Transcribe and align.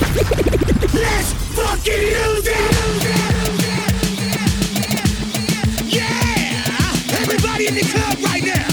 Let's 0.00 1.32
fucking 1.54 2.00
lose 2.00 2.46
it! 2.48 2.56
Yeah! 5.86 7.20
Everybody 7.20 7.66
in 7.66 7.74
the 7.74 7.82
club 7.82 8.18
right 8.24 8.44
now! 8.44 8.69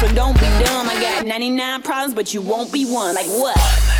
So 0.00 0.08
don't 0.14 0.34
be 0.34 0.46
dumb. 0.64 0.88
I 0.88 0.98
got 1.00 1.26
99 1.26 1.82
problems, 1.82 2.14
but 2.14 2.32
you 2.32 2.40
won't 2.40 2.72
be 2.72 2.86
one. 2.86 3.14
Like 3.14 3.26
what? 3.26 3.99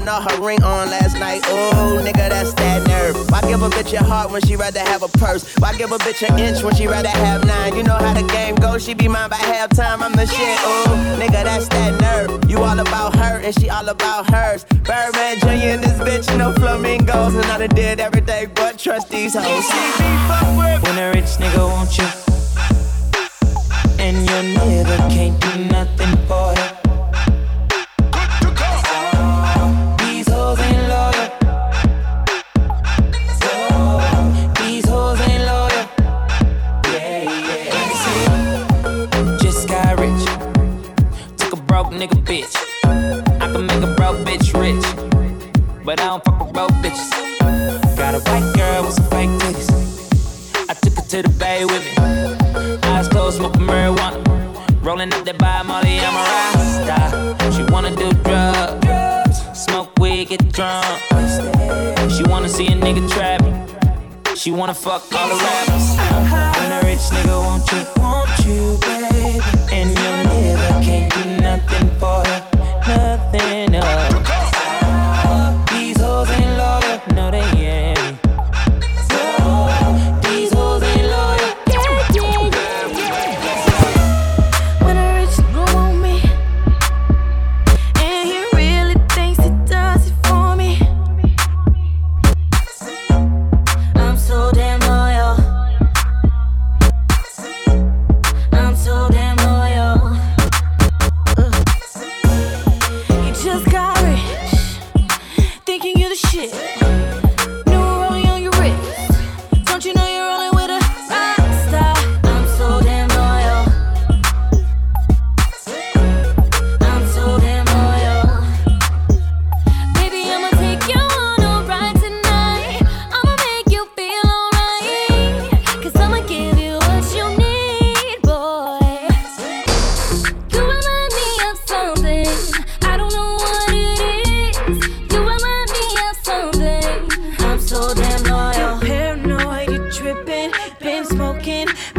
or 0.00 0.04
not 0.04 0.30
her 0.30 0.42
ring 0.42 0.62
on 0.62 0.90
last 0.90 1.18
night. 1.18 1.42
Oh, 1.46 2.00
nigga, 2.02 2.28
that's 2.28 2.52
that 2.54 2.86
nerve. 2.86 3.30
Why 3.30 3.40
give 3.42 3.62
a 3.62 3.68
bitch 3.68 3.92
a 3.92 4.02
heart 4.02 4.30
when 4.30 4.42
she 4.42 4.56
rather 4.56 4.80
have 4.80 5.02
a 5.02 5.08
purse? 5.08 5.54
Why 5.56 5.76
give 5.76 5.92
a 5.92 5.98
bitch 5.98 6.28
an 6.28 6.38
inch 6.38 6.62
when 6.62 6.74
she 6.74 6.86
rather 6.86 7.08
have 7.08 7.44
nine? 7.44 7.76
You 7.76 7.82
know 7.82 7.96
how 7.96 8.14
the 8.14 8.26
game 8.28 8.54
goes, 8.56 8.84
she 8.84 8.94
be 8.94 9.08
mine 9.08 9.30
by 9.30 9.36
halftime. 9.36 10.00
I'm 10.00 10.12
the 10.12 10.26
shit. 10.26 10.58
Oh, 10.62 11.18
nigga, 11.18 11.44
that's 11.44 11.68
that 11.68 12.00
nerve. 12.00 12.50
You 12.50 12.58
all 12.58 12.78
about 12.78 13.16
her 13.16 13.40
and 13.40 13.54
she 13.58 13.68
all 13.68 13.88
about 13.88 14.30
hers. 14.30 14.64
Birdman 14.64 15.38
Jr. 15.40 15.48
and 15.48 15.82
this 15.82 15.98
bitch, 15.98 16.38
no 16.38 16.52
flamingos, 16.54 17.34
and 17.34 17.44
I 17.46 17.58
done 17.58 17.74
did 17.74 18.00
everything 18.00 18.50
but 18.54 18.78
trust 18.78 19.10
these 19.10 19.34
hoes. 19.34 19.70
When 20.84 20.98
a 20.98 21.10
rich 21.14 21.38
nigga 21.38 21.68
want 21.68 21.96
you, 21.98 22.08
and 23.98 24.16
your 24.16 24.60
nigga 24.60 24.96
can't 25.10 25.40
do 25.40 25.64
nothing 25.66 26.19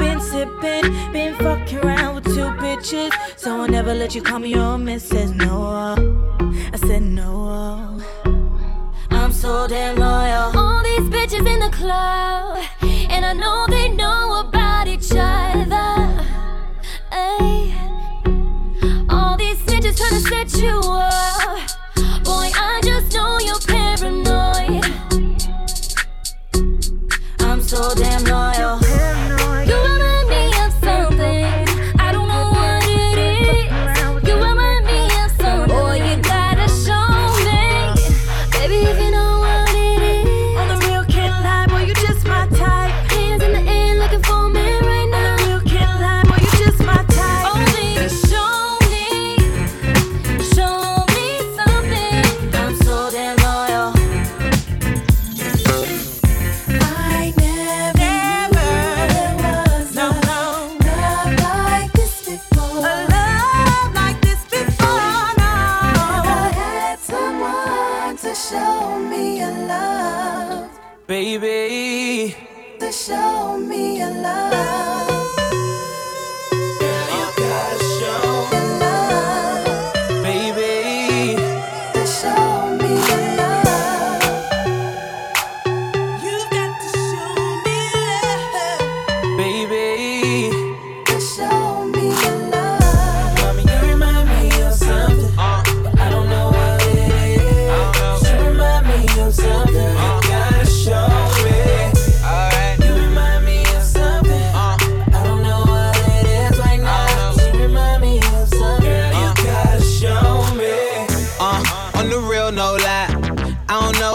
been 0.01 0.19
sipping, 0.19 0.85
been 1.13 1.35
fucking 1.35 1.77
around 1.85 2.15
with 2.15 2.25
two 2.25 2.49
bitches. 2.63 3.11
So 3.37 3.61
I 3.61 3.67
never 3.67 3.93
let 3.93 4.15
you 4.15 4.21
call 4.21 4.39
me 4.39 4.49
your 4.49 4.77
missus. 4.77 5.29
No, 5.31 5.95
I 6.73 6.77
said 6.77 7.03
no. 7.03 8.01
I'm 9.11 9.31
so 9.31 9.67
damn 9.67 9.97
loyal. 9.97 10.47
All 10.57 10.81
these 10.83 11.07
bitches 11.15 11.45
in 11.53 11.59
the 11.59 11.69
club, 11.71 12.57
and 12.81 13.23
I 13.25 13.33
know 13.33 13.67
they 13.69 13.89
know 13.89 14.39
about 14.39 14.87
each 14.87 15.11
other. 15.11 15.91
Ay. 17.11 17.71
All 19.09 19.37
these 19.37 19.59
snitches 19.65 19.97
to 19.97 20.19
set 20.29 20.49
you 20.63 20.77
up. 20.79 21.59
Boy, 22.23 22.47
I 22.69 22.81
just 22.83 23.13
know 23.13 23.37
you're 23.47 23.65
paranoid. 23.73 24.83
I'm 27.41 27.61
so 27.61 27.93
damn 27.93 28.23
loyal. 28.23 28.90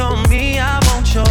on 0.00 0.28
me, 0.28 0.58
I 0.58 0.78
want 0.86 1.14
your 1.14 1.24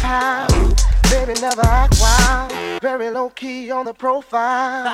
time. 0.00 0.48
Baby, 1.10 1.40
never 1.40 1.62
act 1.62 1.96
wild. 2.00 2.52
Very 2.80 3.10
low 3.10 3.30
key 3.30 3.70
on 3.70 3.84
the 3.84 3.94
profile. 3.94 4.84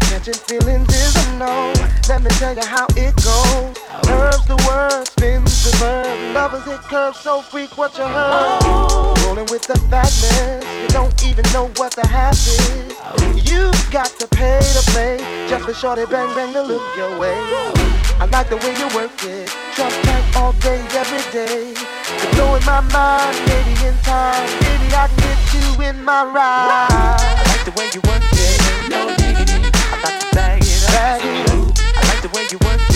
Catching 0.00 0.34
feelings 0.34 0.88
is 0.88 1.16
a 1.16 1.38
no. 1.38 1.72
Let 2.08 2.22
me 2.22 2.30
tell 2.30 2.54
you 2.54 2.64
how 2.64 2.86
it 2.96 3.14
goes. 3.16 3.76
Nerves 4.06 4.46
the 4.46 4.56
word, 4.66 5.06
spins 5.06 5.64
the 5.64 5.76
verb. 5.78 6.34
Lovers 6.34 6.66
it 6.66 6.80
curves 6.80 7.18
so 7.20 7.42
freak 7.42 7.76
what 7.76 7.96
you 7.98 8.04
heard. 8.04 8.62
Rolling 9.24 9.46
with 9.46 9.62
the 9.62 9.78
fatness, 9.90 10.64
you 10.82 10.88
don't 10.88 11.24
even 11.26 11.44
know 11.52 11.70
what 11.76 11.92
the 11.94 12.06
half 12.06 12.34
is. 12.34 13.50
You've 13.50 13.90
got 13.90 14.08
to 14.18 14.26
pay 14.28 14.60
to 14.60 14.90
play 14.92 15.18
just 15.48 15.64
for 15.64 15.74
sure 15.74 15.96
they 15.96 16.06
bang 16.06 16.34
bang 16.34 16.52
to 16.52 16.62
look 16.62 16.96
your 16.96 17.18
way. 17.18 17.85
I 18.18 18.24
like 18.32 18.48
the 18.48 18.56
way 18.56 18.72
you 18.80 18.88
work 18.96 19.12
it. 19.24 19.52
Just 19.76 19.96
like 20.06 20.36
all 20.36 20.52
day, 20.64 20.80
every 20.96 21.20
day. 21.32 21.74
You're 22.22 22.32
blowing 22.32 22.64
my 22.64 22.80
mind, 22.80 23.36
maybe 23.44 23.76
in 23.84 23.94
time. 24.02 24.48
Maybe 24.64 24.88
I 24.96 25.06
can 25.08 25.20
get 25.20 25.40
you 25.52 25.82
in 25.84 26.02
my 26.02 26.24
ride. 26.24 26.88
I 26.90 27.44
like 27.44 27.64
the 27.68 27.72
way 27.76 27.90
you 27.92 28.00
work 28.08 28.24
it. 28.32 28.88
No 28.88 29.14
diggity. 29.16 29.60
I 29.92 30.00
like 30.02 30.18
to 30.20 30.34
bag 30.34 30.62
it 30.64 30.82
up. 30.84 30.92
Bag 30.96 31.22
it. 31.24 31.80
I 31.94 32.00
like 32.08 32.22
the 32.22 32.28
way 32.34 32.46
you 32.50 32.58
work 32.64 32.80
it. 32.88 32.95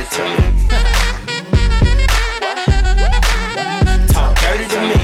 dirty 0.00 0.16
to 0.16 0.22
me. 0.22 0.36
Talk 4.08 4.34
dirty 4.40 4.66
to 4.68 4.80
me. 4.80 4.94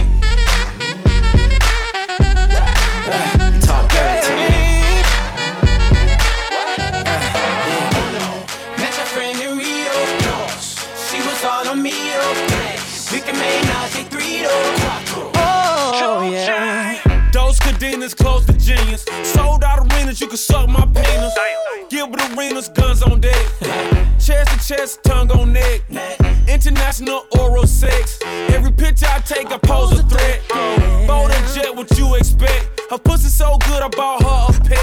Talk 3.61 3.85
dirty 3.93 4.21
to 4.27 4.33
me. 4.37 4.53
She 11.09 11.19
was 11.21 11.45
all 11.45 11.69
on 11.69 11.83
me. 11.83 11.93
Oh, 11.93 12.35
oh. 15.35 16.01
oh 16.05 16.31
yeah. 16.31 17.01
Those 17.33 17.59
close 18.15 18.47
to 18.47 18.53
genius. 18.55 19.05
Sold 19.25 19.63
out 19.63 19.93
arenas, 19.93 20.21
you 20.21 20.29
can 20.29 20.37
suck 20.39 20.69
my 20.69 20.87
penis. 20.87 21.35
Gilbert 21.91 22.23
arenas, 22.33 22.69
guns 22.71 23.03
on 23.03 23.21
deck 23.21 23.96
chest, 24.59 25.03
tongue 25.05 25.31
on 25.33 25.53
neck. 25.53 25.83
International 26.49 27.27
oral 27.38 27.66
sex. 27.66 28.19
Every 28.49 28.73
picture 28.73 29.07
I 29.09 29.21
take, 29.21 29.51
I 29.51 29.59
pose 29.59 29.99
a 29.99 30.03
threat. 30.05 30.42
Jet, 31.55 31.75
what 31.75 31.88
you 31.97 32.16
expect? 32.16 32.83
Her 32.90 32.99
pussy 32.99 33.29
so 33.29 33.57
good, 33.64 33.83
I 33.83 33.88
bought 33.88 34.21
her 34.21 34.53
a 34.53 34.61
pet. 34.61 34.79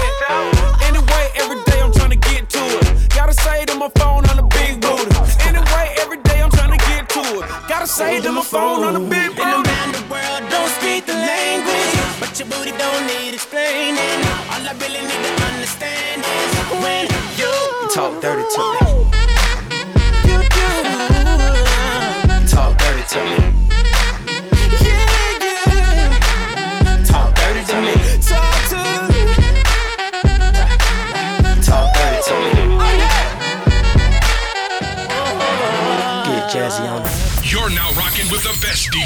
Anyway, 0.82 1.24
every 1.36 1.62
day 1.70 1.80
I'm 1.80 1.92
trying 1.92 2.10
to 2.10 2.16
get 2.16 2.50
to 2.50 2.58
it. 2.58 3.10
Gotta 3.14 3.32
say 3.32 3.64
to 3.66 3.74
my 3.76 3.88
phone 3.94 4.26
on 4.26 4.36
the 4.36 4.42
big 4.42 4.80
booty. 4.80 5.14
Anyway, 5.46 5.94
every 6.00 6.18
day 6.22 6.42
I'm 6.42 6.50
trying 6.50 6.76
to 6.76 6.84
get 6.86 7.08
to 7.10 7.20
it. 7.20 7.48
Gotta 7.68 7.86
say 7.86 8.20
to 8.22 8.32
my 8.32 8.42
phone 8.42 8.82
on 8.82 8.94
the 8.94 9.06
big 9.08 9.36
booty. 9.36 9.42
Around 9.42 9.94
the 9.94 10.02
world, 10.10 10.50
don't 10.50 10.70
speak 10.80 11.06
the 11.06 11.14
language, 11.14 11.94
but 12.18 12.34
your 12.40 12.48
booty 12.48 12.72
don't 12.76 13.06
need 13.06 13.34
explaining. 13.34 14.18
All 14.50 14.66
I 14.66 14.74
really 14.82 14.98
need 14.98 15.22
to 15.22 15.32
understand 15.46 16.26
is 16.26 16.52
when 16.82 17.06
you 17.38 17.54
talk 17.94 18.20
dirty 18.20 18.42
to 18.42 18.62
me. 18.82 19.03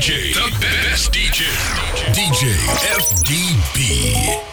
DJ, 0.09 0.33
the 0.33 0.59
best 0.59 1.12
DJ, 1.12 1.44
DJ 2.14 2.57
FDB. 2.97 4.47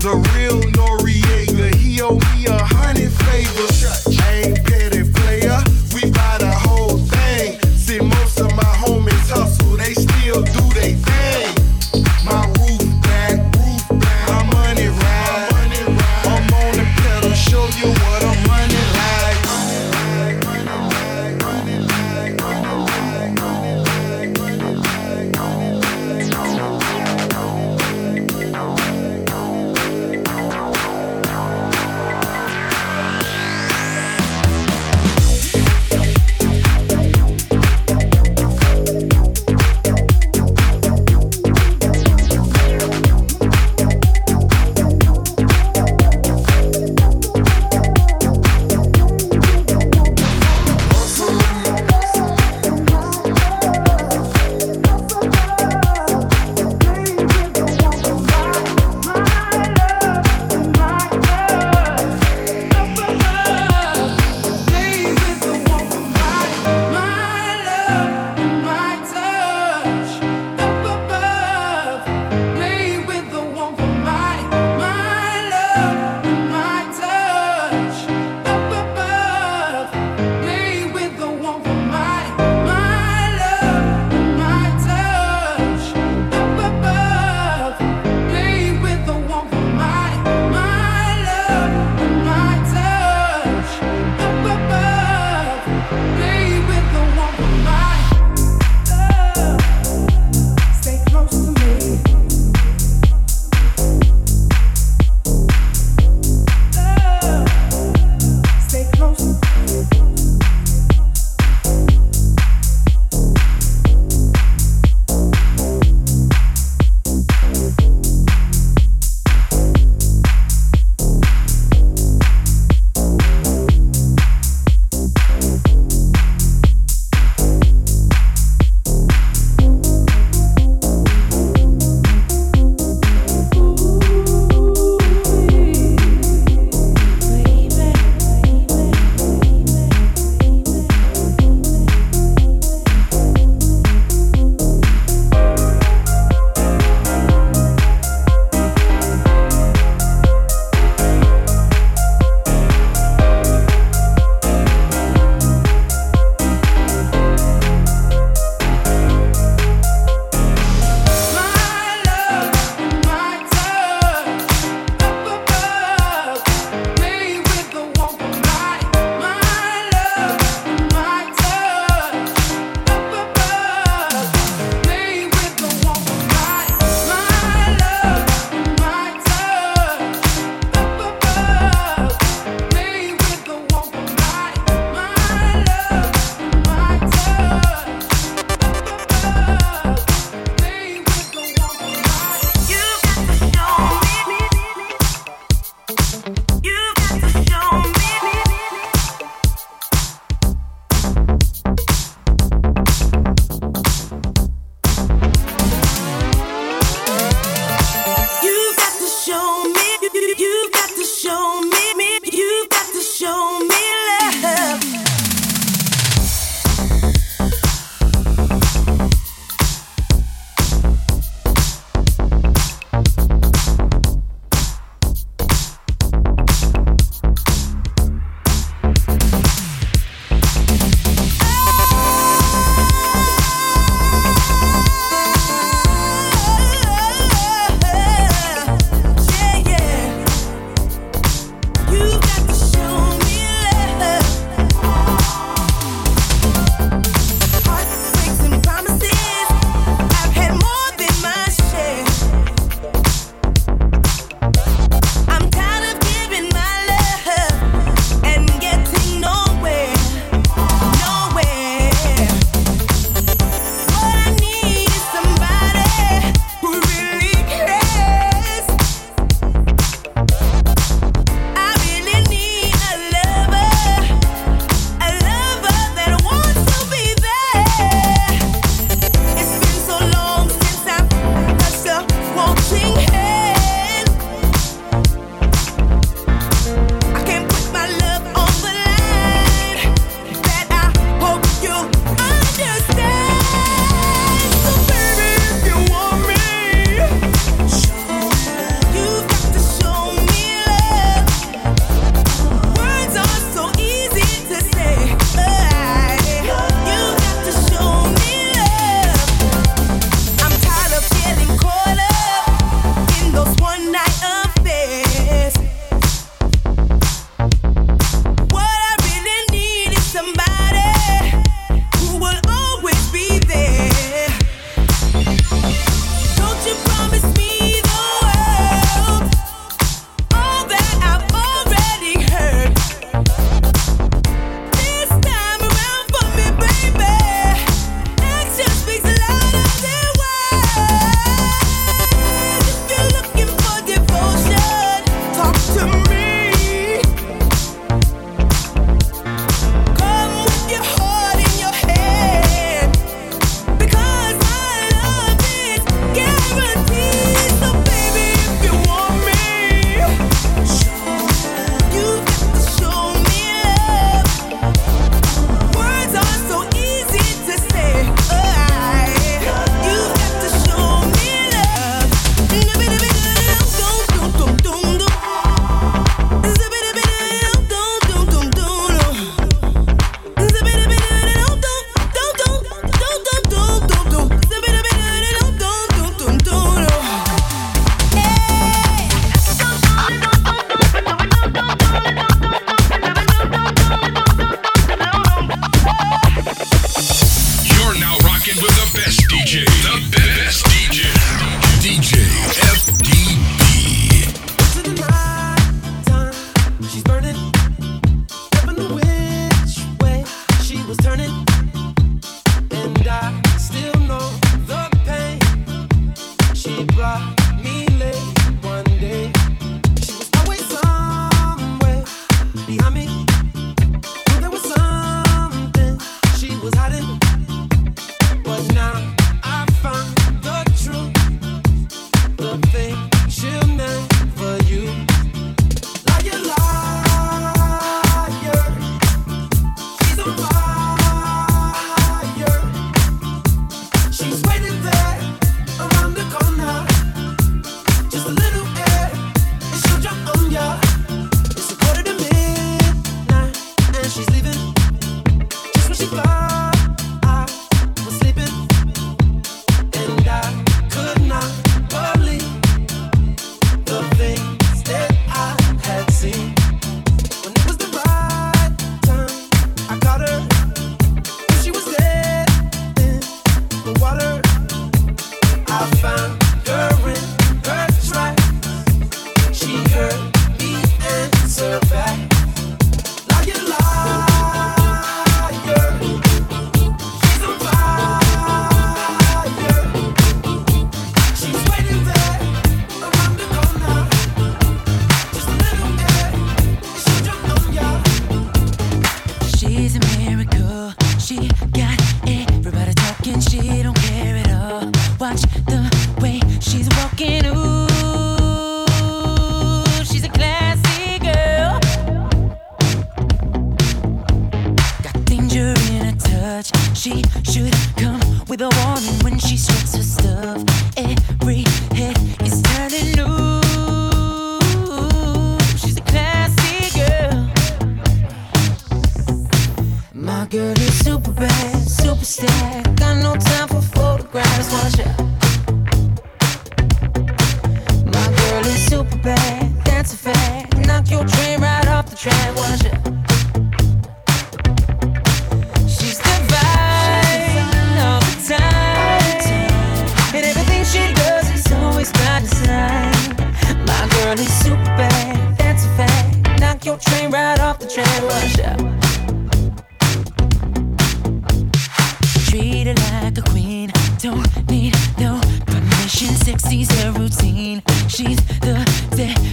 the 0.00 0.14
real 0.36 0.57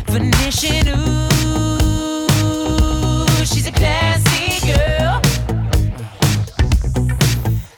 Venetian, 0.08 0.88
Ooh, 0.90 1.46
she's 3.46 3.68
a 3.68 3.72
classy 3.72 4.66
girl. 4.66 5.22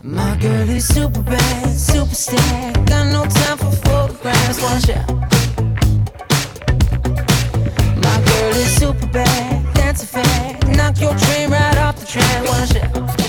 My 0.01 0.38
girl 0.38 0.70
is 0.70 0.88
super 0.88 1.22
bad, 1.22 1.70
super 1.70 2.16
stack. 2.16 2.74
Got 2.86 3.08
no 3.12 3.26
time 3.26 3.58
for 3.58 3.72
photographs. 3.86 4.62
Watch 4.62 4.89
out! 4.89 5.10
My 8.05 8.18
girl 8.28 8.55
is 8.55 8.76
super 8.78 9.08
bad, 9.08 9.66
that's 9.76 10.03
a 10.03 10.08
fact. 10.08 10.68
Knock 10.68 10.99
your 10.99 11.16
train 11.16 11.49
right 11.49 11.78
off 11.78 11.97
the 11.99 12.05
track. 12.05 12.45
Watch 12.45 12.76
out! 12.76 13.27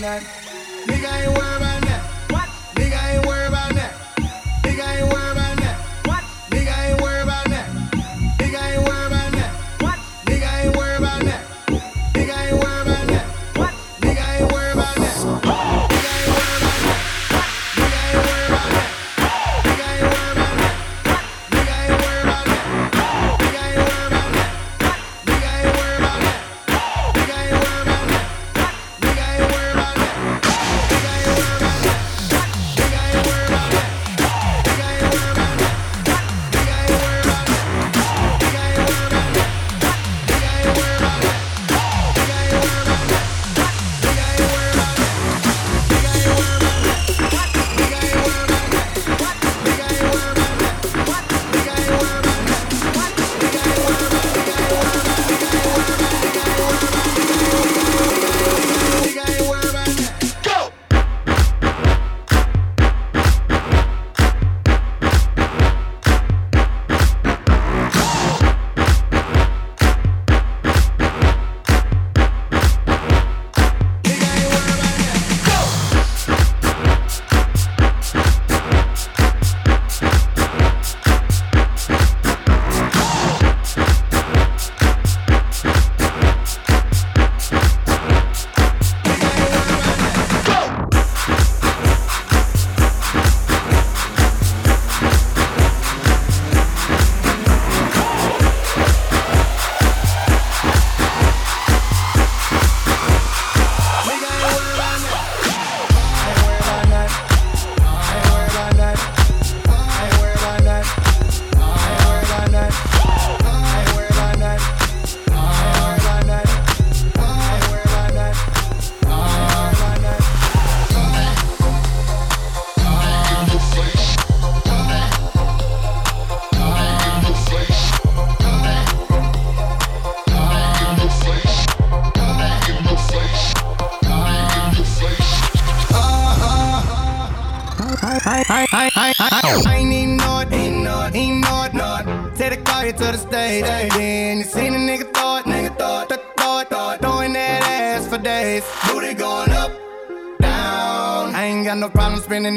That. 0.00 0.22
Nigga 0.86 1.22
ain't 1.22 1.38
worried 1.38 1.63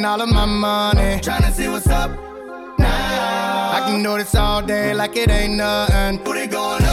all 0.08 0.22
of 0.22 0.30
my 0.30 0.46
money. 0.46 1.20
Tryna 1.20 1.52
see 1.52 1.68
what's 1.68 1.88
up 1.88 2.10
now. 2.80 3.72
I 3.78 3.80
can 3.86 4.02
do 4.02 4.18
this 4.18 4.34
all 4.36 4.62
day 4.62 4.94
like 4.94 5.18
it 5.18 5.30
ain't 5.30 5.56
nothing. 5.56 6.24
Booty 6.24 6.48
going 6.48 6.87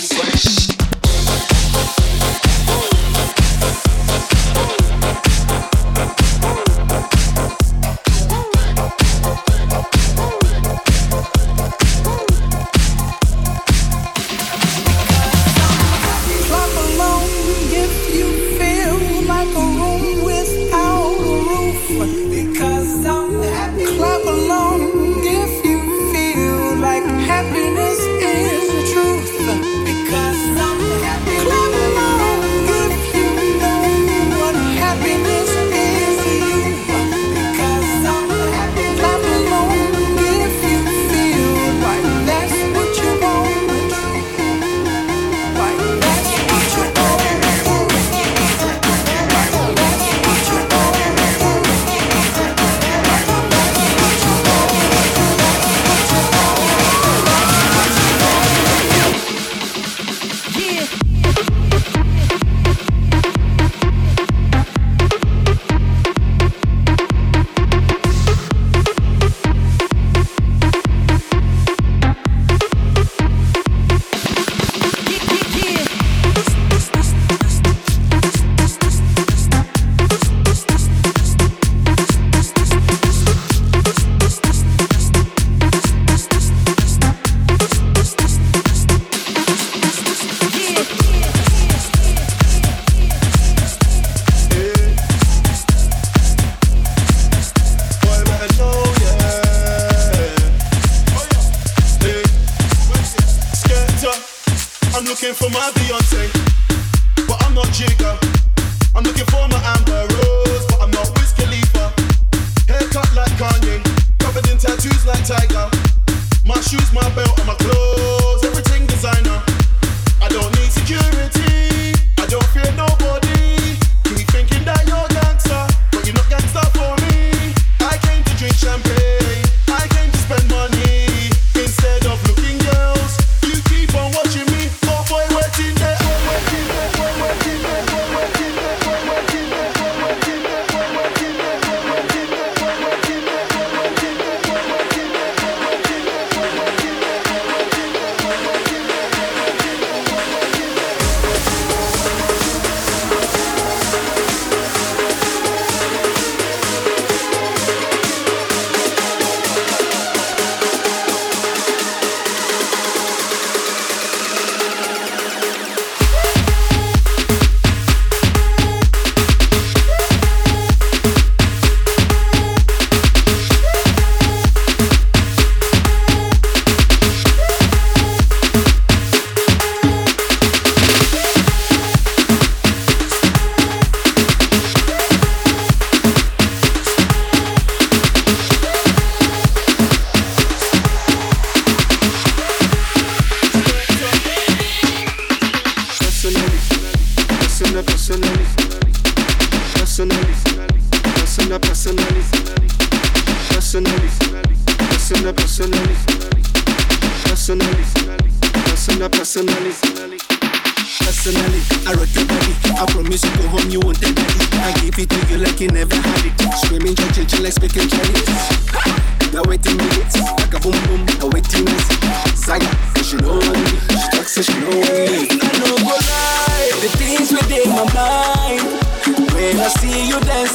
sweat. 0.00 0.29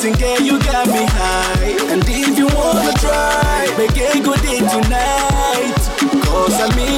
Dancing, 0.06 0.20
girl, 0.20 0.42
you 0.42 0.60
got 0.60 0.88
me 0.88 1.06
high. 1.06 1.92
And 1.92 2.04
if 2.08 2.38
you 2.38 2.48
wanna 2.48 2.94
try, 3.00 3.74
make 3.78 3.98
a 3.98 4.22
good 4.22 4.42
day 4.42 4.60
tonight. 4.60 5.76
Cause 6.26 6.60
I'm 6.60 6.78
in 6.80 6.95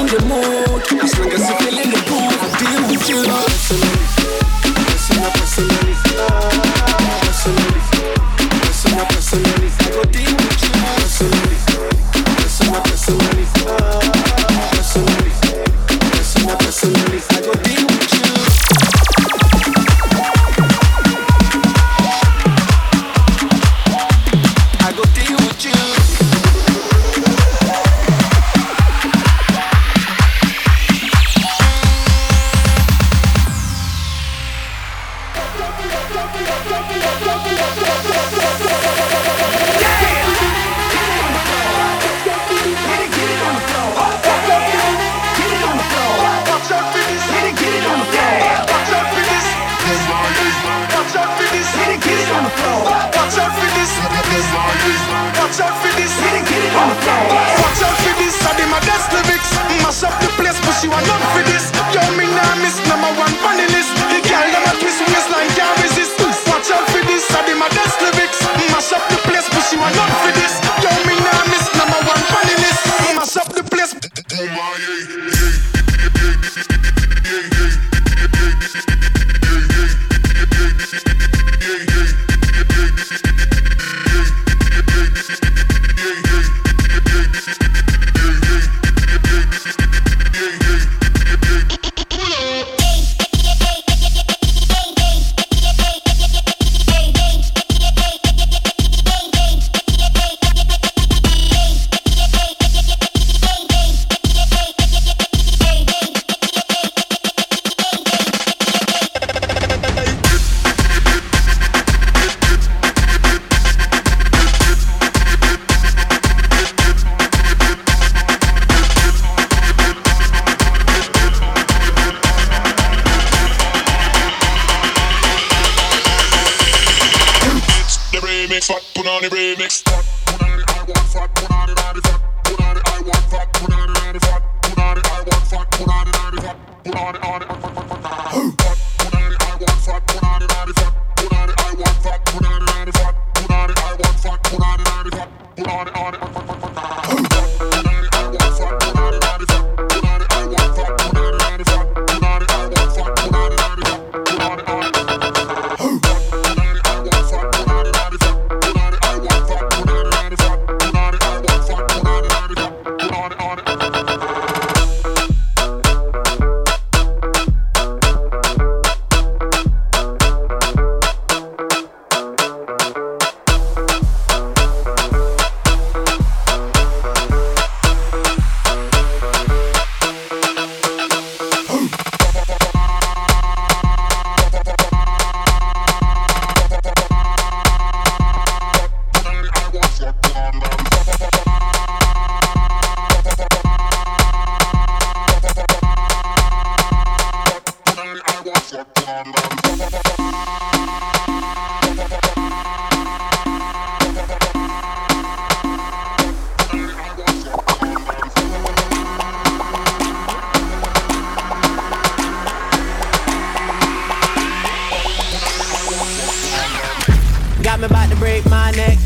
Got 217.77 217.91
me 217.91 217.95
about 217.95 218.09
to 218.09 218.15
break 218.15 218.43
my 218.49 218.71
neck. 218.71 218.97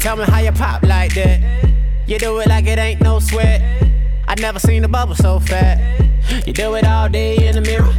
Tell 0.00 0.18
me 0.18 0.24
how 0.24 0.40
you 0.40 0.52
pop 0.52 0.82
like 0.82 1.14
that. 1.14 1.40
You 2.06 2.18
do 2.18 2.38
it 2.40 2.46
like 2.46 2.66
it 2.66 2.78
ain't 2.78 3.00
no 3.00 3.20
sweat. 3.20 3.62
I 4.28 4.34
never 4.38 4.58
seen 4.58 4.84
a 4.84 4.88
bubble 4.88 5.14
so 5.14 5.40
fat. 5.40 6.04
You 6.46 6.52
do 6.52 6.74
it 6.74 6.84
all 6.84 7.08
day 7.08 7.48
in 7.48 7.54
the 7.54 7.62
mirror. 7.62 7.94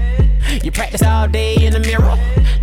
You 0.63 0.71
practice 0.71 1.01
all 1.01 1.27
day 1.27 1.55
in 1.55 1.73
the 1.73 1.79
mirror. 1.79 2.15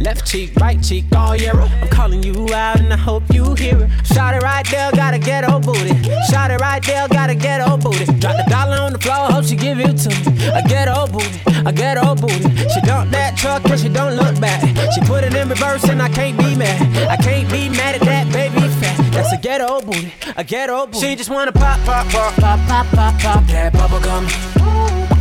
Left 0.05 0.26
cheek, 0.26 0.55
right 0.57 0.82
cheek, 0.82 1.07
all 1.16 1.34
yellow. 1.34 1.66
I'm 1.80 1.88
calling 1.88 2.22
you 2.22 2.52
out 2.52 2.78
and 2.78 2.92
I 2.92 2.96
hope 2.96 3.22
you 3.32 3.55
hear 3.55 3.84
it. 3.84 4.07
Shot 4.07 4.34
it 4.34 4.42
right 4.42 4.66
there, 4.70 4.92
gotta 4.92 5.18
get 5.18 5.48
old 5.48 5.64
booty. 5.64 5.94
Shot 6.30 6.50
it 6.50 6.61
right 6.61 6.84
there, 6.84 7.09
gotta 7.09 7.34
get 7.34 7.66
old 7.66 7.82
booty. 7.82 8.05
Drop 8.20 8.36
the 8.36 8.44
dollar 8.50 8.76
on 8.76 8.92
the 8.92 8.98
floor, 8.98 9.32
hope 9.32 9.46
she 9.46 9.57
give 9.57 9.80
it 9.80 9.96
to 9.96 10.11
me. 10.11 10.48
I 10.50 10.61
get 10.61 10.88
old 10.88 11.12
booty, 11.12 11.40
I 11.64 11.72
get 11.72 11.96
old 11.96 12.20
booty. 12.20 12.42
She 12.68 12.82
dump 12.82 13.12
that 13.12 13.38
truck 13.38 13.64
and 13.64 13.80
she 13.80 13.88
don't 13.88 14.14
look 14.16 14.38
back. 14.38 14.61
She 14.92 15.00
put 15.07 15.24
it 15.24 15.34
in 15.34 15.48
reverse 15.48 15.84
and 15.84 16.02
I 16.02 16.11
can't 16.11 16.36
be 16.36 16.55
mad. 16.55 17.09
I 17.09 17.16
can't 17.16 17.50
be 17.50 17.70
mad 17.70 17.94
at 17.94 18.02
that 18.02 18.30
baby 18.30 18.61
fat. 18.80 19.11
That's 19.11 19.32
a 19.32 19.38
ghetto 19.38 19.80
booty, 19.80 20.12
a 20.36 20.44
ghetto 20.44 20.84
booty. 20.84 21.00
She 21.00 21.16
just 21.16 21.30
wanna 21.30 21.52
pop, 21.52 21.80
pop, 21.86 22.07
pop, 22.09 22.34
pop, 22.34 22.61
pop, 22.68 22.86
pop, 22.88 23.20
pop 23.20 23.46
that 23.46 23.72
bubble 23.72 24.00
gum. 24.00 24.28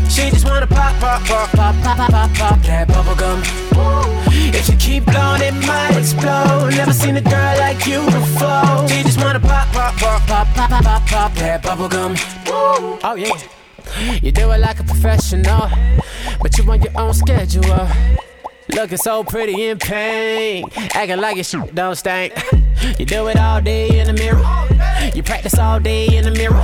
She 0.09 0.29
just 0.29 0.45
wanna 0.45 0.67
pop, 0.67 0.93
pop, 0.99 1.23
pop, 1.23 1.49
pop, 1.51 1.75
pop, 1.81 1.97
pop, 1.97 2.11
pop, 2.11 2.34
pop 2.36 2.61
that 2.63 2.88
bubble 2.89 3.15
gum. 3.15 4.32
If 4.56 4.70
you 4.70 4.78
keep 4.78 5.06
blowing, 5.06 5.41
it 5.41 5.54
might 5.66 5.97
explode. 5.97 6.70
Never 6.72 6.93
seen 6.93 7.18
a 7.18 7.22
girl 7.22 7.58
like 7.58 7.86
you 7.86 8.06
before. 8.06 8.88
She 8.88 9.04
just 9.04 9.20
wanna 9.20 9.39
pop, 9.39 9.68
pop, 9.74 9.95
pop, 9.95 10.22
pop, 10.28 10.47
pop, 10.54 10.70
pop, 10.70 10.84
pop, 10.84 11.06
pop 11.08 11.34
that 11.36 11.64
bubble 11.64 11.89
gum. 11.89 12.16
Oh 12.47 13.16
yeah. 13.18 13.34
You 14.22 14.32
do 14.32 14.51
it 14.51 14.60
like 14.60 14.80
a 14.80 14.84
professional, 14.84 15.70
but 16.41 16.58
you 16.58 16.72
on 16.72 16.82
your 16.82 16.93
own 16.95 17.14
schedule. 17.14 17.88
Looking 18.70 18.97
so 18.97 19.24
pretty 19.24 19.68
in 19.68 19.78
pain, 19.78 20.66
acting 20.93 21.20
like 21.20 21.36
your 21.36 21.43
shit 21.43 21.76
don't 21.76 21.95
stink. 21.95 22.34
You 22.97 23.06
do 23.06 23.28
it 23.28 23.38
all 23.38 23.62
day 23.62 23.99
in 23.99 24.08
the 24.08 24.14
mirror. 24.14 24.41
You 25.12 25.22
practice 25.22 25.60
all 25.60 25.80
day 25.80 26.16
in 26.16 26.24
the 26.24 26.32
mirror. 26.32 26.64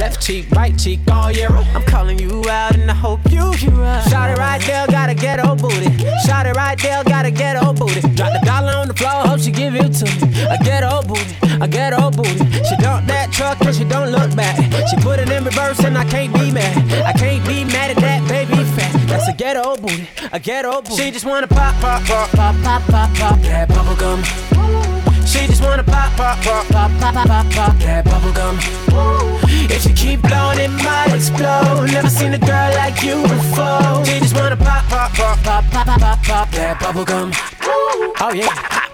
Left 0.00 0.20
cheek, 0.20 0.50
right 0.52 0.76
cheek, 0.76 1.00
all 1.12 1.30
year. 1.30 1.48
I'm 1.50 1.82
calling 1.82 2.18
you 2.18 2.42
out 2.48 2.74
and 2.74 2.90
I 2.90 2.94
hope 2.94 3.20
you 3.30 3.52
hear 3.52 3.74
us. 3.82 4.10
Shot 4.10 4.30
it 4.30 4.38
right 4.38 4.60
there, 4.62 4.86
gotta 4.86 5.14
get 5.14 5.44
old 5.44 5.60
booty. 5.60 5.90
Shot 6.26 6.46
it 6.46 6.56
right 6.56 6.78
there, 6.80 7.04
gotta 7.04 7.30
get 7.30 7.62
old 7.62 7.78
booty. 7.78 8.00
Drop 8.00 8.32
the 8.32 8.40
dollar 8.44 8.72
on 8.72 8.88
the 8.88 8.94
floor, 8.94 9.26
hope 9.28 9.40
she 9.40 9.50
give 9.50 9.74
it 9.76 9.92
to 9.92 10.04
me. 10.06 10.32
Get 10.64 10.82
old 10.82 11.06
booty, 11.06 11.36
get 11.68 11.92
old 11.92 12.16
booty. 12.16 12.44
She 12.64 12.76
dump 12.76 13.06
that 13.06 13.30
truck 13.30 13.60
and 13.60 13.74
she 13.74 13.84
don't 13.84 14.10
look 14.10 14.34
back. 14.34 14.56
She 14.88 14.96
put 14.96 15.20
it 15.20 15.30
in 15.30 15.44
reverse 15.44 15.80
and 15.80 15.96
I 15.96 16.04
can't 16.04 16.32
be 16.32 16.50
mad. 16.50 16.74
I 17.04 17.12
can't 17.12 17.46
be 17.46 17.64
mad 17.64 17.90
at 17.90 17.98
that 17.98 18.26
baby 18.28 18.64
fat. 18.64 18.92
That's 19.08 19.28
a 19.28 19.34
ghetto 19.34 19.76
booty, 19.76 20.08
a 20.32 20.40
ghetto 20.40 20.80
booty. 20.82 20.96
She 20.96 21.10
just 21.10 21.26
wanna 21.26 21.46
pop, 21.46 21.74
pop, 21.76 22.02
pop, 22.04 22.30
pop, 22.30 22.56
pop, 22.62 22.82
pop, 22.82 23.14
pop 23.16 23.40
that 23.42 23.68
bubble 23.68 23.96
gum. 23.96 24.93
She 25.44 25.50
just 25.50 25.62
wanna 25.62 25.84
pop, 25.84 26.10
pop, 26.16 26.42
pop, 26.42 26.66
pop, 26.68 26.90
pop, 26.98 27.12
pop, 27.12 27.26
pop, 27.28 27.52
pop 27.52 27.78
that 27.80 28.02
bubble 28.06 28.32
gum. 28.32 28.56
If 29.70 29.84
you 29.84 29.92
keep 29.92 30.22
blowing, 30.22 30.58
it 30.58 30.70
might 30.70 31.12
explode. 31.12 31.90
Never 31.92 32.08
seen 32.08 32.32
a 32.32 32.38
girl 32.38 32.72
like 32.76 33.02
you 33.02 33.20
before. 33.20 34.06
She 34.06 34.20
just 34.20 34.34
wanna 34.34 34.56
pop, 34.56 34.86
pop, 34.88 35.12
pop, 35.12 35.38
pop, 35.42 35.64
pop, 35.70 35.86
pop, 35.86 36.00
pop, 36.00 36.22
pop 36.24 36.50
that 36.52 36.80
bubble 36.80 37.04
gum. 37.04 37.30
Oh 37.60 38.32
yeah. 38.34 38.93